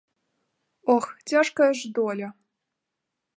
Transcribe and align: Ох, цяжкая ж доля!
Ох, 0.93 1.05
цяжкая 1.29 1.71
ж 1.81 1.93
доля! 1.99 2.29